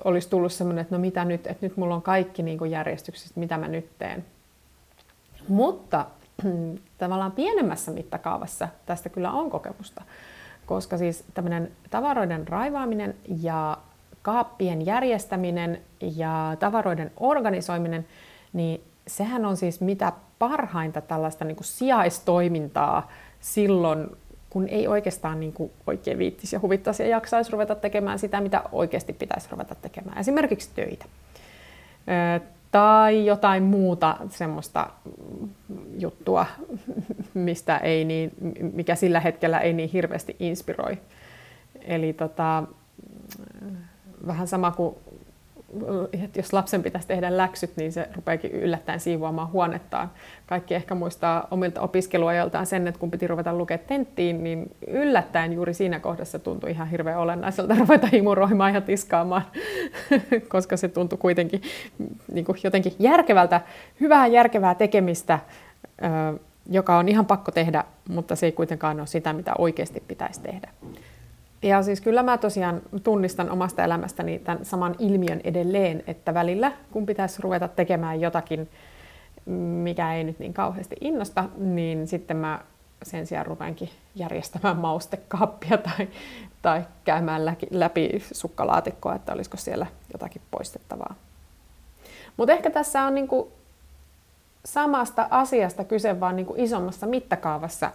olisi 0.04 0.30
tullut 0.30 0.52
sellainen, 0.52 0.82
että 0.82 0.94
no 0.94 1.00
mitä 1.00 1.24
nyt, 1.24 1.46
että 1.46 1.66
nyt 1.66 1.76
mulla 1.76 1.94
on 1.94 2.02
kaikki 2.02 2.42
niin 2.42 2.58
kuin 2.58 2.70
järjestyksessä, 2.70 3.40
mitä 3.40 3.58
mä 3.58 3.68
nyt 3.68 3.90
teen. 3.98 4.24
Mutta 5.48 6.06
tavallaan 6.98 7.32
pienemmässä 7.32 7.90
mittakaavassa 7.90 8.68
tästä 8.86 9.08
kyllä 9.08 9.30
on 9.30 9.50
kokemusta, 9.50 10.02
koska 10.66 10.98
siis 10.98 11.24
tämmöinen 11.34 11.72
tavaroiden 11.90 12.48
raivaaminen 12.48 13.14
ja 13.42 13.78
kaappien 14.22 14.86
järjestäminen 14.86 15.80
ja 16.16 16.56
tavaroiden 16.58 17.12
organisoiminen, 17.16 18.06
niin 18.52 18.80
sehän 19.06 19.44
on 19.44 19.56
siis 19.56 19.80
mitä 19.80 20.12
parhainta 20.38 21.00
tällaista 21.00 21.44
niin 21.44 21.56
kuin 21.56 21.66
sijaistoimintaa 21.66 23.10
silloin, 23.40 24.16
kun 24.50 24.68
ei 24.68 24.88
oikeastaan 24.88 25.40
niin 25.40 25.52
kuin 25.52 25.70
oikein 25.86 26.18
viittisi 26.18 26.56
ja 26.56 26.60
huvittaisi 26.60 27.02
ja 27.02 27.08
jaksaisi 27.08 27.52
ruveta 27.52 27.74
tekemään 27.74 28.18
sitä, 28.18 28.40
mitä 28.40 28.62
oikeasti 28.72 29.12
pitäisi 29.12 29.48
ruveta 29.50 29.74
tekemään. 29.74 30.18
Esimerkiksi 30.18 30.70
töitä. 30.74 31.04
Tai 32.70 33.26
jotain 33.26 33.62
muuta 33.62 34.16
semmoista 34.28 34.90
juttua, 35.98 36.46
mistä 37.34 37.76
ei 37.78 38.04
niin, 38.04 38.32
mikä 38.74 38.94
sillä 38.94 39.20
hetkellä 39.20 39.58
ei 39.58 39.72
niin 39.72 39.90
hirveästi 39.90 40.36
inspiroi. 40.38 40.98
Eli 41.80 42.12
tota, 42.12 42.62
vähän 44.26 44.48
sama 44.48 44.70
kuin 44.70 44.96
että 46.12 46.38
jos 46.38 46.52
lapsen 46.52 46.82
pitäisi 46.82 47.08
tehdä 47.08 47.36
läksyt, 47.36 47.76
niin 47.76 47.92
se 47.92 48.08
rupeakin 48.16 48.50
yllättäen 48.50 49.00
siivoamaan 49.00 49.52
huonettaan. 49.52 50.10
Kaikki 50.46 50.74
ehkä 50.74 50.94
muistaa 50.94 51.48
omilta 51.50 51.80
opiskeluajoiltaan 51.80 52.66
sen, 52.66 52.88
että 52.88 53.00
kun 53.00 53.10
piti 53.10 53.26
ruveta 53.26 53.54
lukea 53.54 53.78
tenttiin, 53.78 54.44
niin 54.44 54.76
yllättäen 54.86 55.52
juuri 55.52 55.74
siinä 55.74 56.00
kohdassa 56.00 56.38
tuntui 56.38 56.70
ihan 56.70 56.88
hirveän 56.88 57.18
olennaiselta 57.18 57.74
ruveta 57.80 58.08
imuroimaan 58.12 58.74
ja 58.74 58.80
tiskaamaan, 58.80 59.42
koska 60.48 60.76
se 60.76 60.88
tuntui 60.88 61.18
kuitenkin 61.18 61.62
niin 62.32 62.44
kuin 62.44 62.58
jotenkin 62.64 62.92
järkevältä, 62.98 63.60
hyvää 64.00 64.26
järkevää 64.26 64.74
tekemistä, 64.74 65.38
joka 66.70 66.98
on 66.98 67.08
ihan 67.08 67.26
pakko 67.26 67.50
tehdä, 67.50 67.84
mutta 68.08 68.36
se 68.36 68.46
ei 68.46 68.52
kuitenkaan 68.52 68.98
ole 68.98 69.06
sitä, 69.06 69.32
mitä 69.32 69.52
oikeasti 69.58 70.02
pitäisi 70.08 70.40
tehdä. 70.40 70.68
Ja 71.62 71.82
siis 71.82 72.00
kyllä 72.00 72.22
mä 72.22 72.38
tosiaan 72.38 72.82
tunnistan 73.02 73.50
omasta 73.50 73.84
elämästäni 73.84 74.38
tämän 74.38 74.64
saman 74.64 74.94
ilmiön 74.98 75.40
edelleen, 75.44 76.04
että 76.06 76.34
välillä 76.34 76.72
kun 76.90 77.06
pitäisi 77.06 77.42
ruveta 77.42 77.68
tekemään 77.68 78.20
jotakin, 78.20 78.68
mikä 79.82 80.14
ei 80.14 80.24
nyt 80.24 80.38
niin 80.38 80.54
kauheasti 80.54 80.96
innosta, 81.00 81.44
niin 81.56 82.06
sitten 82.06 82.36
mä 82.36 82.60
sen 83.02 83.26
sijaan 83.26 83.46
rupeankin 83.46 83.90
järjestämään 84.14 84.76
maustekaappia 84.76 85.78
tai, 85.78 86.08
tai 86.62 86.84
käymään 87.04 87.56
läpi 87.70 88.22
sukkalaatikkoa, 88.32 89.14
että 89.14 89.32
olisiko 89.32 89.56
siellä 89.56 89.86
jotakin 90.12 90.42
poistettavaa. 90.50 91.14
Mutta 92.36 92.52
ehkä 92.52 92.70
tässä 92.70 93.02
on 93.02 93.14
niinku 93.14 93.52
samasta 94.64 95.28
asiasta 95.30 95.84
kyse, 95.84 96.20
vaan 96.20 96.36
niinku 96.36 96.54
isommassa 96.56 97.06
mittakaavassa 97.06 97.92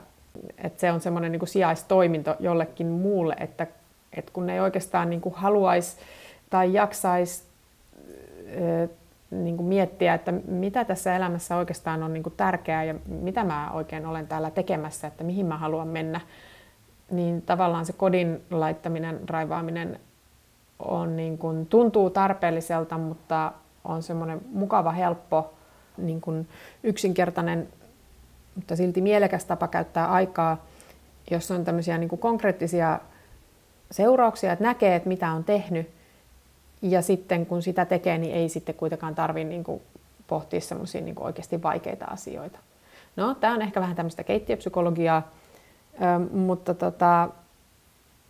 että 0.57 0.79
se 0.79 0.91
on 0.91 1.01
semmoinen 1.01 1.31
niin 1.31 1.47
sijaistoiminto 1.47 2.35
jollekin 2.39 2.87
muulle, 2.87 3.35
että, 3.39 3.67
että 4.13 4.31
kun 4.33 4.49
ei 4.49 4.59
oikeastaan 4.59 5.09
niin 5.09 5.21
haluaisi 5.33 5.97
tai 6.49 6.73
jaksaisi 6.73 7.43
niin 9.31 9.57
kuin 9.57 9.67
miettiä, 9.67 10.13
että 10.13 10.31
mitä 10.47 10.85
tässä 10.85 11.15
elämässä 11.15 11.55
oikeastaan 11.55 12.03
on 12.03 12.13
niin 12.13 12.23
kuin 12.23 12.33
tärkeää 12.37 12.83
ja 12.83 12.95
mitä 13.07 13.43
mä 13.43 13.71
oikein 13.71 14.05
olen 14.05 14.27
täällä 14.27 14.51
tekemässä, 14.51 15.07
että 15.07 15.23
mihin 15.23 15.45
mä 15.45 15.57
haluan 15.57 15.87
mennä, 15.87 16.21
niin 17.11 17.41
tavallaan 17.41 17.85
se 17.85 17.93
kodin 17.93 18.41
laittaminen, 18.51 19.19
raivaaminen 19.29 19.99
on 20.79 21.15
niin 21.15 21.37
kuin, 21.37 21.65
tuntuu 21.65 22.09
tarpeelliselta, 22.09 22.97
mutta 22.97 23.51
on 23.83 24.03
semmoinen 24.03 24.41
mukava, 24.51 24.91
helppo, 24.91 25.53
niin 25.97 26.21
kuin 26.21 26.47
yksinkertainen 26.83 27.67
mutta 28.55 28.75
silti 28.75 29.01
mielekäs 29.01 29.45
tapa 29.45 29.67
käyttää 29.67 30.11
aikaa, 30.11 30.65
jos 31.31 31.51
on 31.51 31.65
tämmöisiä 31.65 31.97
niin 31.97 32.09
kuin 32.09 32.19
konkreettisia 32.19 32.99
seurauksia, 33.91 34.51
että 34.53 34.65
näkee, 34.65 34.95
että 34.95 35.09
mitä 35.09 35.31
on 35.31 35.43
tehnyt, 35.43 35.89
ja 36.81 37.01
sitten 37.01 37.45
kun 37.45 37.61
sitä 37.61 37.85
tekee, 37.85 38.17
niin 38.17 38.35
ei 38.35 38.49
sitten 38.49 38.75
kuitenkaan 38.75 39.15
tarvitse 39.15 39.49
niin 39.49 39.81
pohtia 40.27 40.61
semmoisia 40.61 41.01
niin 41.01 41.15
oikeasti 41.19 41.63
vaikeita 41.63 42.05
asioita. 42.05 42.59
No, 43.15 43.35
tämä 43.35 43.53
on 43.53 43.61
ehkä 43.61 43.81
vähän 43.81 43.95
tämmöistä 43.95 44.23
keittiöpsykologiaa, 44.23 45.31
mutta 46.31 46.73
tota, 46.73 47.29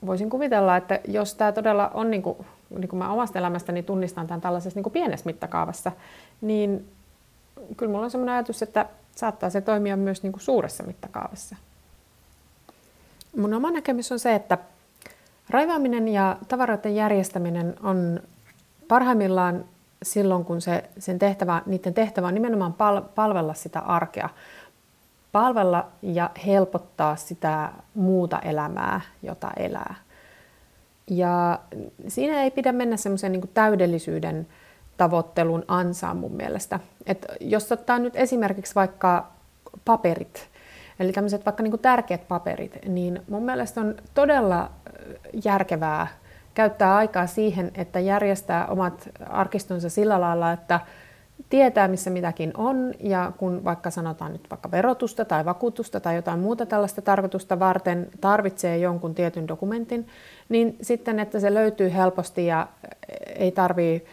voisin 0.05 0.29
kuvitella, 0.29 0.77
että 0.77 0.99
jos 1.07 1.35
tämä 1.35 1.51
todella 1.51 1.91
on, 1.93 2.11
niin 2.11 2.21
kuin, 2.21 2.37
niin 2.69 2.87
kuin 2.87 2.97
mä 2.97 3.13
omasta 3.13 3.39
elämästäni 3.39 3.83
tunnistan 3.83 4.27
tämän 4.27 4.41
tällaisessa 4.41 4.77
niin 4.77 4.83
kuin 4.83 4.93
pienessä 4.93 5.25
mittakaavassa, 5.25 5.91
niin 6.41 6.89
kyllä 7.77 7.91
mulla 7.91 8.05
on 8.05 8.11
semmoinen 8.11 8.35
ajatus, 8.35 8.61
että 8.61 8.85
saattaa 9.15 9.49
se 9.49 9.61
toimia 9.61 9.97
myös 9.97 10.23
niin 10.23 10.33
kuin 10.33 10.41
suuressa 10.41 10.83
mittakaavassa. 10.83 11.55
Mun 13.37 13.53
oma 13.53 13.71
näkemys 13.71 14.11
on 14.11 14.19
se, 14.19 14.35
että 14.35 14.57
raivaaminen 15.49 16.07
ja 16.07 16.37
tavaroiden 16.47 16.95
järjestäminen 16.95 17.75
on 17.83 18.19
parhaimmillaan 18.87 19.65
silloin, 20.03 20.45
kun 20.45 20.61
se, 20.61 20.83
sen 20.99 21.19
tehtävä, 21.19 21.61
niiden 21.65 21.93
tehtävä 21.93 22.27
on 22.27 22.33
nimenomaan 22.33 22.73
pal- 22.73 23.01
palvella 23.15 23.53
sitä 23.53 23.79
arkea, 23.79 24.29
palvella 25.31 25.87
ja 26.01 26.29
helpottaa 26.45 27.15
sitä 27.15 27.71
muuta 27.93 28.39
elämää, 28.39 29.01
jota 29.23 29.51
elää. 29.57 29.95
Ja 31.09 31.59
siinä 32.07 32.43
ei 32.43 32.51
pidä 32.51 32.71
mennä 32.71 32.97
semmoisen 32.97 33.31
niin 33.31 33.49
täydellisyyden 33.53 34.47
tavoittelun 34.97 35.65
ansaan 35.67 36.17
mun 36.17 36.31
mielestä. 36.31 36.79
Et 37.05 37.25
jos 37.39 37.71
ottaa 37.71 37.99
nyt 37.99 38.15
esimerkiksi 38.15 38.75
vaikka 38.75 39.27
paperit, 39.85 40.49
eli 40.99 41.11
tämmöiset 41.11 41.45
vaikka 41.45 41.63
niin 41.63 41.79
tärkeät 41.79 42.27
paperit, 42.27 42.79
niin 42.87 43.21
mun 43.29 43.43
mielestä 43.43 43.81
on 43.81 43.95
todella 44.13 44.71
järkevää 45.45 46.07
käyttää 46.53 46.95
aikaa 46.95 47.27
siihen, 47.27 47.71
että 47.75 47.99
järjestää 47.99 48.67
omat 48.67 49.09
arkistonsa 49.29 49.89
sillä 49.89 50.21
lailla, 50.21 50.51
että 50.51 50.79
tietää, 51.49 51.87
missä 51.87 52.09
mitäkin 52.09 52.51
on, 52.57 52.93
ja 52.99 53.31
kun 53.37 53.63
vaikka 53.63 53.89
sanotaan 53.89 54.33
nyt 54.33 54.49
vaikka 54.49 54.71
verotusta 54.71 55.25
tai 55.25 55.45
vakuutusta 55.45 55.99
tai 55.99 56.15
jotain 56.15 56.39
muuta 56.39 56.65
tällaista 56.65 57.01
tarkoitusta 57.01 57.59
varten 57.59 58.09
tarvitsee 58.21 58.77
jonkun 58.77 59.15
tietyn 59.15 59.47
dokumentin, 59.47 60.07
niin 60.49 60.77
sitten, 60.81 61.19
että 61.19 61.39
se 61.39 61.53
löytyy 61.53 61.93
helposti 61.93 62.45
ja 62.45 62.67
ei 63.35 63.51
tarvitse 63.51 64.07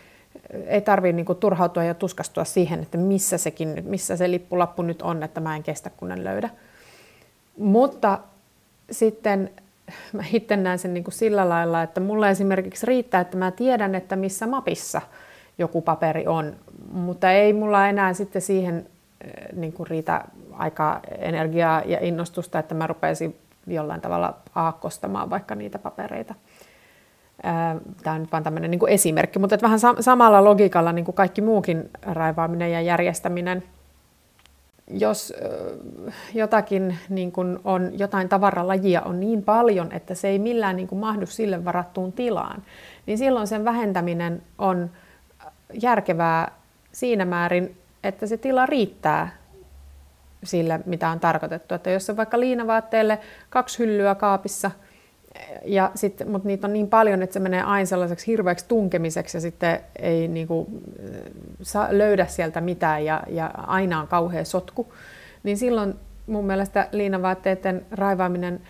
ei 0.67 0.81
tarvitse 0.81 1.13
niin 1.13 1.37
turhautua 1.41 1.85
ja 1.85 1.95
tuskastua 1.95 2.45
siihen, 2.45 2.83
että 2.83 2.99
missä, 2.99 3.39
sekin, 3.39 3.83
missä 3.87 4.17
se 4.17 4.31
lippulappu 4.31 4.83
nyt 4.83 5.03
on, 5.03 5.23
että 5.23 5.41
mä 5.41 5.57
en 5.57 5.63
kestä, 5.63 5.91
kun 5.91 6.13
en 6.13 6.25
löydä. 6.25 6.51
Mutta 7.59 8.19
sitten 8.91 9.51
mä 10.13 10.25
itse 10.33 10.57
näen 10.57 10.79
sen 10.79 10.95
niin 10.95 11.05
kuin 11.05 11.15
sillä 11.15 11.49
lailla, 11.49 11.83
että 11.83 12.01
mulla 12.01 12.29
esimerkiksi 12.29 12.87
riittää, 12.87 13.21
että 13.21 13.37
mä 13.37 13.51
tiedän, 13.51 13.95
että 13.95 14.17
missä 14.17 14.47
mapissa 14.47 15.01
joku 15.59 15.83
paperi 15.83 16.27
on, 16.27 16.57
mutta 16.93 17.31
ei 17.31 17.53
mulla 17.53 17.89
enää 17.89 18.13
sitten 18.13 18.43
siihen 18.43 18.87
eh, 19.25 19.57
niin 19.57 19.73
kuin 19.73 19.87
riitä 19.87 20.25
aikaa, 20.53 21.01
energiaa 21.19 21.83
ja 21.87 21.99
innostusta, 22.01 22.59
että 22.59 22.75
mä 22.75 22.87
rupeaisin 22.87 23.37
jollain 23.67 24.01
tavalla 24.01 24.35
aakkostamaan 24.55 25.31
vaikka 25.31 25.55
niitä 25.55 25.79
papereita. 25.79 26.35
Tämä 28.03 28.15
on 28.15 28.21
nyt 28.21 28.33
vain 28.33 28.45
tämmöinen 28.45 28.71
niin 28.71 28.79
kuin 28.79 28.93
esimerkki, 28.93 29.39
mutta 29.39 29.55
että 29.55 29.65
vähän 29.65 29.81
samalla 30.01 30.45
logiikalla 30.45 30.93
niin 30.93 31.05
kuin 31.05 31.15
kaikki 31.15 31.41
muukin 31.41 31.91
raivaaminen 32.03 32.73
ja 32.73 32.81
järjestäminen. 32.81 33.63
Jos 34.91 35.35
jotakin 36.35 36.99
niin 37.09 37.33
kuin 37.33 37.59
on, 37.65 37.99
jotain 37.99 38.29
tavaralajia 38.29 39.03
on 39.03 39.21
niin 39.21 39.43
paljon, 39.43 39.93
että 39.93 40.15
se 40.15 40.29
ei 40.29 40.39
millään 40.39 40.77
niin 40.77 40.89
kuin 40.89 40.99
mahdu 40.99 41.27
sille 41.27 41.65
varattuun 41.65 42.13
tilaan, 42.13 42.63
niin 43.07 43.19
silloin 43.19 43.47
sen 43.47 43.65
vähentäminen 43.65 44.43
on 44.59 44.91
järkevää 45.73 46.53
siinä 46.93 47.25
määrin, 47.25 47.77
että 48.05 48.27
se 48.27 48.37
tila 48.37 48.67
riittää 48.67 49.37
sille, 50.45 50.81
mitä 50.87 51.09
on 51.11 51.21
tarkoitettu. 51.21 51.75
Että 51.75 51.91
jos 51.91 52.11
on 52.11 52.17
vaikka 52.17 52.41
liinavaatteelle 52.41 53.19
kaksi 53.51 53.79
hyllyä 53.79 54.15
kaapissa– 54.15 54.71
ja 55.65 55.91
sit, 55.95 56.23
mutta 56.27 56.49
niitä 56.49 56.67
on 56.67 56.73
niin 56.73 56.89
paljon, 56.89 57.23
että 57.23 57.35
se 57.35 57.41
menee 57.41 57.63
aina 57.63 57.87
sellaiseksi 57.87 58.27
hirveäksi 58.27 58.65
tunkemiseksi 58.69 59.37
ja 59.37 59.41
sitten 59.41 59.81
ei 59.99 60.29
niin 60.29 60.47
kuin, 60.47 60.67
saa, 61.63 61.89
löydä 61.91 62.27
sieltä 62.27 62.61
mitään 62.61 63.05
ja, 63.05 63.23
ja 63.29 63.51
aina 63.57 64.01
on 64.01 64.09
kauhea 64.09 64.45
sotku. 64.45 64.93
Niin 65.43 65.59
silloin 65.59 65.95
mun 66.27 66.47
mielestä 66.47 66.89
liinavaatteiden 66.93 67.87
raivaaminen 67.91 68.61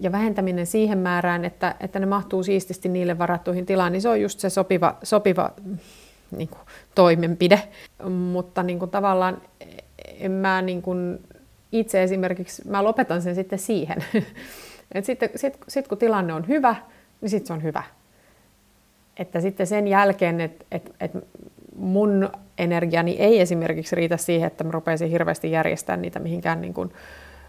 ja 0.00 0.12
vähentäminen 0.12 0.66
siihen 0.66 0.98
määrään, 0.98 1.44
että, 1.44 1.74
että 1.80 1.98
ne 1.98 2.06
mahtuu 2.06 2.42
siististi 2.42 2.88
niille 2.88 3.18
varattuihin 3.18 3.66
tilaan, 3.66 3.92
niin 3.92 4.02
se 4.02 4.08
on 4.08 4.20
just 4.20 4.40
se 4.40 4.50
sopiva, 4.50 4.96
sopiva 5.02 5.50
niin 6.36 6.48
kuin, 6.48 6.60
toimenpide. 6.94 7.62
Mutta 8.08 8.62
niin 8.62 8.90
tavallaan 8.90 9.42
en 10.18 10.32
mä 10.32 10.62
niin 10.62 10.82
kuin, 10.82 11.18
itse 11.72 12.02
esimerkiksi, 12.02 12.68
mä 12.68 12.84
lopetan 12.84 13.22
sen 13.22 13.34
sitten 13.34 13.58
siihen. 13.58 14.04
Et 14.92 15.04
sitten 15.04 15.30
sit, 15.36 15.58
sit 15.68 15.88
kun 15.88 15.98
tilanne 15.98 16.32
on 16.32 16.48
hyvä, 16.48 16.76
niin 17.20 17.30
sitten 17.30 17.46
se 17.46 17.52
on 17.52 17.62
hyvä. 17.62 17.82
Että 19.16 19.40
sitten 19.40 19.66
sen 19.66 19.88
jälkeen, 19.88 20.40
että 20.40 20.64
et, 20.70 20.94
et 21.00 21.12
mun 21.76 22.30
energiani 22.58 23.16
ei 23.18 23.40
esimerkiksi 23.40 23.96
riitä 23.96 24.16
siihen, 24.16 24.46
että 24.46 24.64
mä 24.64 24.70
rupeisin 24.70 25.10
hirveästi 25.10 25.50
järjestämään 25.50 26.02
niitä 26.02 26.18
mihinkään 26.18 26.60
niin 26.60 26.74
kuin 26.74 26.92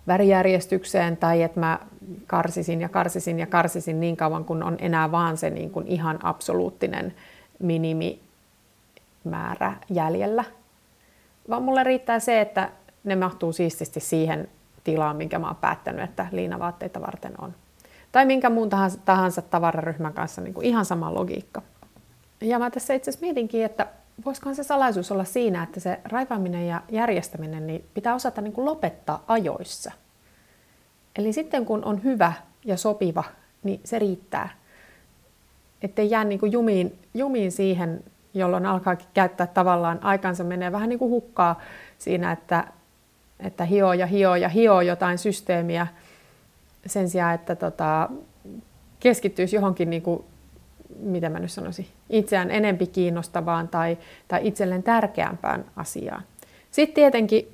värijärjestykseen 0.07 1.17
tai 1.17 1.43
että 1.43 1.59
mä 1.59 1.79
karsisin 2.27 2.81
ja 2.81 2.89
karsisin 2.89 3.39
ja 3.39 3.47
karsisin 3.47 3.99
niin 3.99 4.17
kauan, 4.17 4.45
kun 4.45 4.63
on 4.63 4.77
enää 4.79 5.11
vaan 5.11 5.37
se 5.37 5.49
niin 5.49 5.71
kuin 5.71 5.87
ihan 5.87 6.19
absoluuttinen 6.23 7.13
minimimäärä 7.59 9.73
jäljellä. 9.89 10.43
Vaan 11.49 11.63
mulle 11.63 11.83
riittää 11.83 12.19
se, 12.19 12.41
että 12.41 12.69
ne 13.03 13.15
mahtuu 13.15 13.53
siististi 13.53 13.99
siihen 13.99 14.49
tilaan, 14.83 15.15
minkä 15.15 15.39
mä 15.39 15.47
oon 15.47 15.55
päättänyt, 15.55 16.03
että 16.03 16.27
liinavaatteita 16.31 17.01
varten 17.01 17.33
on. 17.41 17.53
Tai 18.11 18.25
minkä 18.25 18.49
muun 18.49 18.69
tahansa, 18.69 18.99
tahansa 19.05 19.41
tavararyhmän 19.41 20.13
kanssa 20.13 20.41
niin 20.41 20.53
kuin 20.53 20.65
ihan 20.65 20.85
sama 20.85 21.13
logiikka. 21.13 21.61
Ja 22.41 22.59
mä 22.59 22.69
tässä 22.69 22.93
itse 22.93 23.11
asiassa 23.11 23.25
mietinkin, 23.25 23.65
että 23.65 23.87
voisikohan 24.25 24.55
se 24.55 24.63
salaisuus 24.63 25.11
olla 25.11 25.23
siinä, 25.23 25.63
että 25.63 25.79
se 25.79 25.99
raivaaminen 26.05 26.67
ja 26.67 26.81
järjestäminen 26.91 27.67
niin 27.67 27.85
pitää 27.93 28.15
osata 28.15 28.41
niin 28.41 28.53
kuin 28.53 28.65
lopettaa 28.65 29.23
ajoissa. 29.27 29.91
Eli 31.15 31.33
sitten 31.33 31.65
kun 31.65 31.85
on 31.85 32.03
hyvä 32.03 32.33
ja 32.65 32.77
sopiva, 32.77 33.23
niin 33.63 33.81
se 33.83 33.99
riittää. 33.99 34.49
Että 35.81 36.01
jää 36.01 36.23
niin 36.23 36.39
kuin 36.39 36.51
jumiin, 36.51 36.99
jumiin 37.13 37.51
siihen, 37.51 38.03
jolloin 38.33 38.65
alkaa 38.65 38.95
käyttää 39.13 39.47
tavallaan 39.47 40.03
aikansa 40.03 40.43
menee 40.43 40.71
vähän 40.71 40.89
niin 40.89 40.99
kuin 40.99 41.11
hukkaa 41.11 41.59
siinä, 41.97 42.31
että, 42.31 42.67
että 43.41 43.65
hioo 43.65 43.93
ja 43.93 44.05
hioo 44.07 44.35
ja 44.35 44.49
hioo 44.49 44.81
jotain 44.81 45.17
systeemiä 45.17 45.87
sen 46.85 47.09
sijaan, 47.09 47.35
että 47.35 47.55
tota, 47.55 48.09
keskittyisi 48.99 49.55
johonkin 49.55 49.89
niin 49.89 50.01
kuin 50.01 50.23
miten 50.99 51.31
mä 51.31 51.39
nyt 51.39 51.51
sanoisin, 51.51 51.87
itseään 52.09 52.51
enempi 52.51 52.87
kiinnostavaan 52.87 53.67
tai, 53.67 53.97
tai 54.27 54.47
itselleen 54.47 54.83
tärkeämpään 54.83 55.65
asiaan. 55.75 56.23
Sitten 56.71 56.95
tietenkin 56.95 57.47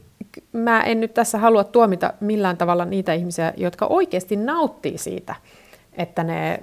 mä 0.54 0.82
en 0.82 1.00
nyt 1.00 1.14
tässä 1.14 1.38
halua 1.38 1.64
tuomita 1.64 2.14
millään 2.20 2.58
tavalla 2.58 2.86
niitä 2.86 3.14
ihmisiä, 3.14 3.54
jotka 3.58 3.86
oikeasti 3.86 4.36
nauttii 4.36 4.98
siitä, 4.98 5.36
että 5.94 6.24
ne 6.24 6.60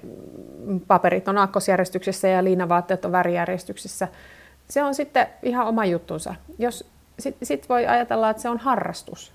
paperit 0.86 1.28
on 1.28 1.38
aakkosjärjestyksessä 1.38 2.28
ja 2.28 2.44
liinavaatteet 2.44 3.04
on 3.04 3.12
värijärjestyksessä. 3.12 4.08
Se 4.68 4.82
on 4.82 4.94
sitten 4.94 5.26
ihan 5.42 5.66
oma 5.66 5.84
juttunsa. 5.84 6.34
Jos, 6.58 6.90
Sitten 7.18 7.46
sit 7.46 7.68
voi 7.68 7.86
ajatella, 7.86 8.30
että 8.30 8.42
se 8.42 8.48
on 8.48 8.58
harrastus. 8.58 9.32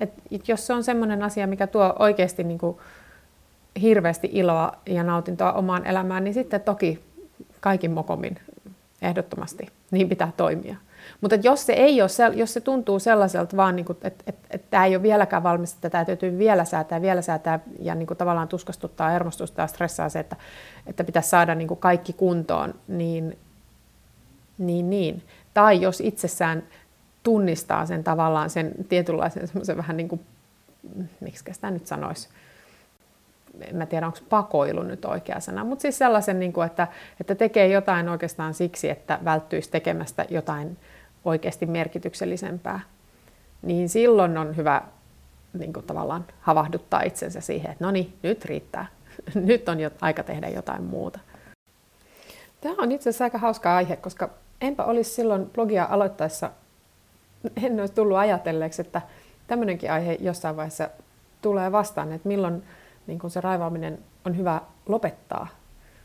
Et 0.00 0.48
jos 0.48 0.66
se 0.66 0.72
on 0.72 0.84
sellainen 0.84 1.22
asia, 1.22 1.46
mikä 1.46 1.66
tuo 1.66 1.94
oikeasti 1.98 2.44
niin 2.44 2.58
kuin 2.58 2.78
hirveästi 3.80 4.30
iloa 4.32 4.72
ja 4.86 5.02
nautintoa 5.02 5.52
omaan 5.52 5.86
elämään, 5.86 6.24
niin 6.24 6.34
sitten 6.34 6.60
toki 6.60 7.04
kaikin 7.60 7.90
mokomin 7.90 8.38
ehdottomasti 9.02 9.68
niin 9.90 10.08
pitää 10.08 10.32
toimia. 10.36 10.76
Mutta 11.20 11.36
jos 11.36 11.66
se 11.66 11.72
ei 11.72 12.02
ole, 12.02 12.34
jos 12.34 12.52
se 12.52 12.60
tuntuu 12.60 12.98
sellaiselta 12.98 13.56
vaan, 13.56 13.76
niin 13.76 13.86
että, 13.90 14.08
että, 14.26 14.48
että 14.50 14.66
tämä 14.70 14.84
ei 14.84 14.96
ole 14.96 15.02
vieläkään 15.02 15.42
valmis, 15.42 15.74
että 15.74 15.90
tämä 15.90 16.04
täytyy 16.04 16.38
vielä 16.38 16.64
säätää, 16.64 17.02
vielä 17.02 17.22
säätää 17.22 17.60
ja 17.78 17.94
niin 17.94 18.06
kuin 18.06 18.18
tavallaan 18.18 18.48
tuskastuttaa, 18.48 19.10
hermostuttaa 19.10 19.66
stressaa 19.66 20.08
se, 20.08 20.18
että, 20.18 20.36
että 20.86 21.04
pitäisi 21.04 21.28
saada 21.28 21.54
niin 21.54 21.68
kuin 21.68 21.80
kaikki 21.80 22.12
kuntoon, 22.12 22.74
niin, 22.88 23.38
niin, 24.58 24.90
niin. 24.90 25.22
Tai 25.54 25.80
jos 25.80 26.00
itsessään 26.00 26.62
tunnistaa 27.22 27.86
sen 27.86 28.04
tavallaan 28.04 28.50
sen 28.50 28.72
tietynlaisen 28.88 29.46
semmoisen 29.46 29.76
vähän 29.76 29.96
niin 29.96 30.08
kuin, 30.08 30.20
miksi 31.20 31.44
sitä 31.52 31.70
nyt 31.70 31.86
sanoisi, 31.86 32.28
en 33.60 33.76
mä 33.76 33.86
tiedä 33.86 34.06
onko 34.06 34.18
pakoilu 34.28 34.82
nyt 34.82 35.04
oikea 35.04 35.40
sana, 35.40 35.64
mutta 35.64 35.82
siis 35.82 35.98
sellaisen, 35.98 36.40
niin 36.40 36.52
kuin, 36.52 36.66
että, 36.66 36.88
että 37.20 37.34
tekee 37.34 37.66
jotain 37.68 38.08
oikeastaan 38.08 38.54
siksi, 38.54 38.90
että 38.90 39.18
välttyisi 39.24 39.70
tekemästä 39.70 40.26
jotain 40.30 40.76
oikeasti 41.24 41.66
merkityksellisempää, 41.66 42.80
niin 43.62 43.88
silloin 43.88 44.38
on 44.38 44.56
hyvä 44.56 44.82
niin 45.58 45.72
kuin 45.72 45.86
tavallaan 45.86 46.24
havahduttaa 46.40 47.02
itsensä 47.02 47.40
siihen, 47.40 47.70
että 47.70 47.84
no 47.84 47.90
niin, 47.90 48.18
nyt 48.22 48.44
riittää. 48.44 48.86
nyt 49.34 49.68
on 49.68 49.80
jo 49.80 49.90
aika 50.00 50.22
tehdä 50.22 50.48
jotain 50.48 50.82
muuta. 50.82 51.18
Tämä 52.60 52.74
on 52.78 52.92
itse 52.92 53.10
asiassa 53.10 53.24
aika 53.24 53.38
hauska 53.38 53.76
aihe, 53.76 53.96
koska 53.96 54.30
enpä 54.60 54.84
olisi 54.84 55.10
silloin 55.10 55.46
blogia 55.46 55.86
aloittaessa, 55.90 56.50
en 57.62 57.80
olisi 57.80 57.94
tullut 57.94 58.16
ajatelleeksi, 58.16 58.82
että 58.82 59.02
tämmöinenkin 59.46 59.92
aihe 59.92 60.16
jossain 60.20 60.56
vaiheessa 60.56 60.88
tulee 61.42 61.72
vastaan, 61.72 62.12
että 62.12 62.28
milloin 62.28 62.62
niin 63.06 63.18
kun 63.18 63.30
se 63.30 63.40
raivaaminen 63.40 63.98
on 64.24 64.36
hyvä 64.36 64.60
lopettaa. 64.86 65.46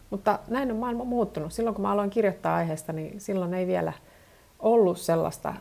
Mutta 0.09 0.39
näin 0.47 0.71
on 0.71 0.77
maailma 0.77 1.03
muuttunut. 1.03 1.53
Silloin 1.53 1.73
kun 1.75 1.81
mä 1.81 1.91
aloin 1.91 2.09
kirjoittaa 2.09 2.55
aiheesta, 2.55 2.93
niin 2.93 3.21
silloin 3.21 3.53
ei 3.53 3.67
vielä 3.67 3.93
ollut 4.59 4.97
sellaista 4.97 5.53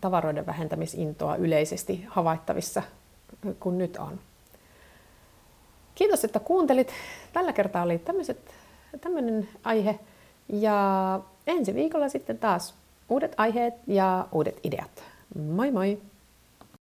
tavaroiden 0.00 0.46
vähentämisintoa 0.46 1.36
yleisesti 1.36 2.04
havaittavissa 2.08 2.82
kuin 3.60 3.78
nyt 3.78 3.96
on. 3.96 4.18
Kiitos, 5.94 6.24
että 6.24 6.40
kuuntelit. 6.40 6.92
Tällä 7.32 7.52
kertaa 7.52 7.82
oli 7.82 8.02
tämmöinen 9.00 9.48
aihe. 9.64 9.98
Ja 10.48 11.20
ensi 11.46 11.74
viikolla 11.74 12.08
sitten 12.08 12.38
taas 12.38 12.74
uudet 13.08 13.34
aiheet 13.36 13.74
ja 13.86 14.28
uudet 14.32 14.60
ideat. 14.64 15.13
Moi 15.34 15.70
moi! 15.70 15.98